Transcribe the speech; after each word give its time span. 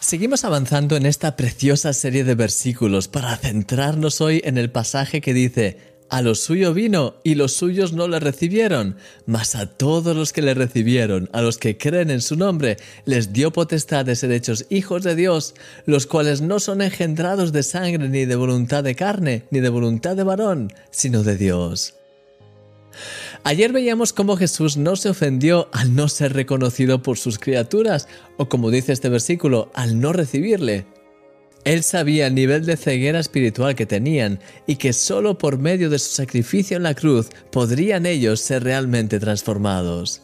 Seguimos 0.00 0.44
avanzando 0.44 0.96
en 0.96 1.06
esta 1.06 1.36
preciosa 1.36 1.92
serie 1.92 2.24
de 2.24 2.34
versículos 2.34 3.08
para 3.08 3.36
centrarnos 3.36 4.20
hoy 4.20 4.42
en 4.44 4.58
el 4.58 4.70
pasaje 4.70 5.20
que 5.20 5.32
dice, 5.32 5.78
a 6.10 6.22
lo 6.22 6.34
suyo 6.34 6.74
vino 6.74 7.14
y 7.22 7.36
los 7.36 7.52
suyos 7.52 7.92
no 7.92 8.08
le 8.08 8.18
recibieron, 8.18 8.96
mas 9.26 9.54
a 9.54 9.66
todos 9.66 10.14
los 10.16 10.32
que 10.32 10.42
le 10.42 10.54
recibieron, 10.54 11.30
a 11.32 11.40
los 11.40 11.56
que 11.56 11.78
creen 11.78 12.10
en 12.10 12.20
su 12.20 12.36
nombre, 12.36 12.76
les 13.04 13.32
dio 13.32 13.52
potestad 13.52 14.04
de 14.04 14.16
ser 14.16 14.32
hechos 14.32 14.66
hijos 14.70 15.04
de 15.04 15.14
Dios, 15.14 15.54
los 15.86 16.06
cuales 16.06 16.40
no 16.40 16.58
son 16.58 16.82
engendrados 16.82 17.52
de 17.52 17.62
sangre 17.62 18.08
ni 18.08 18.26
de 18.26 18.36
voluntad 18.36 18.82
de 18.82 18.96
carne, 18.96 19.44
ni 19.50 19.60
de 19.60 19.68
voluntad 19.68 20.16
de 20.16 20.24
varón, 20.24 20.72
sino 20.90 21.22
de 21.22 21.36
Dios. 21.36 21.94
Ayer 23.44 23.72
veíamos 23.72 24.12
cómo 24.12 24.36
Jesús 24.36 24.76
no 24.76 24.96
se 24.96 25.08
ofendió 25.08 25.68
al 25.72 25.94
no 25.94 26.08
ser 26.08 26.34
reconocido 26.34 27.02
por 27.02 27.18
sus 27.18 27.38
criaturas, 27.38 28.08
o 28.36 28.48
como 28.48 28.70
dice 28.70 28.92
este 28.92 29.08
versículo, 29.08 29.70
al 29.74 30.00
no 30.00 30.12
recibirle. 30.12 30.86
Él 31.64 31.82
sabía 31.82 32.26
el 32.26 32.34
nivel 32.34 32.64
de 32.64 32.76
ceguera 32.76 33.20
espiritual 33.20 33.74
que 33.74 33.86
tenían 33.86 34.40
y 34.66 34.76
que 34.76 34.92
solo 34.92 35.36
por 35.36 35.58
medio 35.58 35.90
de 35.90 35.98
su 35.98 36.10
sacrificio 36.14 36.76
en 36.76 36.84
la 36.84 36.94
cruz 36.94 37.28
podrían 37.52 38.06
ellos 38.06 38.40
ser 38.40 38.64
realmente 38.64 39.20
transformados. 39.20 40.22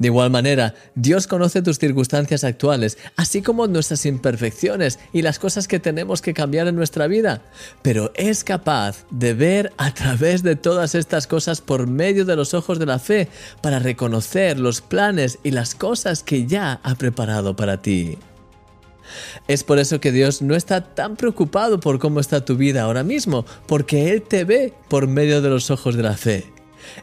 De 0.00 0.06
igual 0.08 0.30
manera, 0.30 0.74
Dios 0.94 1.26
conoce 1.26 1.60
tus 1.60 1.78
circunstancias 1.78 2.42
actuales, 2.42 2.96
así 3.16 3.42
como 3.42 3.66
nuestras 3.66 4.06
imperfecciones 4.06 4.98
y 5.12 5.20
las 5.20 5.38
cosas 5.38 5.68
que 5.68 5.78
tenemos 5.78 6.22
que 6.22 6.32
cambiar 6.32 6.68
en 6.68 6.76
nuestra 6.76 7.06
vida, 7.06 7.42
pero 7.82 8.10
es 8.14 8.42
capaz 8.42 9.04
de 9.10 9.34
ver 9.34 9.74
a 9.76 9.92
través 9.92 10.42
de 10.42 10.56
todas 10.56 10.94
estas 10.94 11.26
cosas 11.26 11.60
por 11.60 11.86
medio 11.86 12.24
de 12.24 12.34
los 12.34 12.54
ojos 12.54 12.78
de 12.78 12.86
la 12.86 12.98
fe 12.98 13.28
para 13.60 13.78
reconocer 13.78 14.58
los 14.58 14.80
planes 14.80 15.38
y 15.42 15.50
las 15.50 15.74
cosas 15.74 16.22
que 16.22 16.46
ya 16.46 16.80
ha 16.82 16.94
preparado 16.94 17.54
para 17.54 17.82
ti. 17.82 18.16
Es 19.48 19.64
por 19.64 19.78
eso 19.78 20.00
que 20.00 20.12
Dios 20.12 20.42
no 20.42 20.54
está 20.54 20.82
tan 20.94 21.16
preocupado 21.16 21.80
por 21.80 21.98
cómo 21.98 22.20
está 22.20 22.44
tu 22.44 22.56
vida 22.56 22.82
ahora 22.82 23.02
mismo, 23.02 23.44
porque 23.66 24.10
Él 24.12 24.22
te 24.22 24.44
ve 24.44 24.72
por 24.88 25.06
medio 25.06 25.42
de 25.42 25.50
los 25.50 25.70
ojos 25.70 25.96
de 25.96 26.02
la 26.02 26.16
fe. 26.16 26.52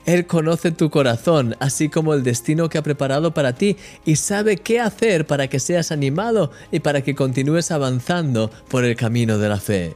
Él 0.06 0.28
conoce 0.28 0.72
tu 0.72 0.90
corazón, 0.90 1.56
así 1.60 1.90
como 1.90 2.14
el 2.14 2.24
destino 2.24 2.70
que 2.70 2.78
ha 2.78 2.84
preparado 2.84 3.34
para 3.34 3.54
ti, 3.54 3.78
y 4.06 4.16
sabe 4.16 4.58
qué 4.58 4.80
hacer 4.80 5.26
para 5.28 5.48
que 5.48 5.60
seas 5.60 5.92
animado 5.92 6.52
y 6.72 6.80
para 6.80 7.02
que 7.02 7.16
continúes 7.16 7.72
avanzando 7.72 8.52
por 8.70 8.86
el 8.86 8.96
camino 8.96 9.38
de 9.38 9.50
la 9.50 9.58
fe. 9.58 9.96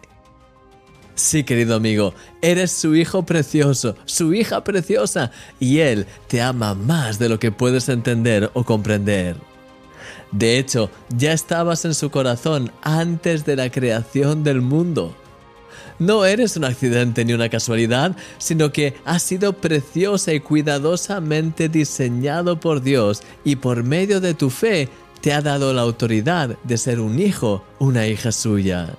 Sí, 1.15 1.43
querido 1.43 1.75
amigo, 1.75 2.13
eres 2.41 2.71
su 2.71 2.95
hijo 2.95 3.23
precioso, 3.23 3.95
su 4.05 4.33
hija 4.33 4.63
preciosa, 4.63 5.31
y 5.59 5.79
Él 5.79 6.07
te 6.27 6.41
ama 6.41 6.73
más 6.73 7.19
de 7.19 7.29
lo 7.29 7.37
que 7.37 7.51
puedes 7.51 7.89
entender 7.89 8.49
o 8.53 8.63
comprender. 8.63 9.35
De 10.31 10.57
hecho, 10.57 10.89
ya 11.15 11.33
estabas 11.33 11.85
en 11.85 11.93
su 11.93 12.09
corazón 12.09 12.71
antes 12.81 13.45
de 13.45 13.55
la 13.55 13.69
creación 13.69 14.43
del 14.43 14.61
mundo. 14.61 15.15
No 15.99 16.25
eres 16.25 16.57
un 16.57 16.65
accidente 16.65 17.23
ni 17.25 17.33
una 17.33 17.49
casualidad, 17.49 18.15
sino 18.39 18.71
que 18.71 18.95
has 19.05 19.21
sido 19.21 19.53
preciosa 19.53 20.33
y 20.33 20.39
cuidadosamente 20.39 21.69
diseñado 21.69 22.59
por 22.59 22.81
Dios 22.81 23.21
y 23.43 23.57
por 23.57 23.83
medio 23.83 24.19
de 24.19 24.33
tu 24.33 24.49
fe 24.49 24.89
te 25.21 25.33
ha 25.33 25.41
dado 25.41 25.73
la 25.73 25.81
autoridad 25.81 26.57
de 26.63 26.77
ser 26.77 26.99
un 26.99 27.19
hijo, 27.19 27.63
una 27.77 28.07
hija 28.07 28.31
suya. 28.31 28.95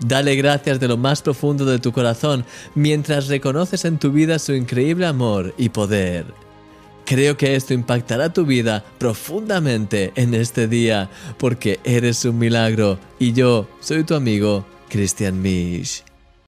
Dale 0.00 0.34
gracias 0.34 0.80
de 0.80 0.88
lo 0.88 0.96
más 0.96 1.22
profundo 1.22 1.64
de 1.64 1.78
tu 1.78 1.92
corazón 1.92 2.44
mientras 2.74 3.28
reconoces 3.28 3.84
en 3.84 3.98
tu 3.98 4.10
vida 4.10 4.38
su 4.38 4.52
increíble 4.52 5.06
amor 5.06 5.54
y 5.56 5.68
poder. 5.68 6.26
Creo 7.06 7.36
que 7.36 7.54
esto 7.54 7.74
impactará 7.74 8.32
tu 8.32 8.46
vida 8.46 8.84
profundamente 8.98 10.12
en 10.16 10.34
este 10.34 10.68
día 10.68 11.10
porque 11.38 11.78
eres 11.84 12.24
un 12.24 12.38
milagro 12.38 12.98
y 13.18 13.32
yo 13.32 13.68
soy 13.80 14.04
tu 14.04 14.14
amigo 14.14 14.64
Christian 14.88 15.42
Misch. 15.42 16.02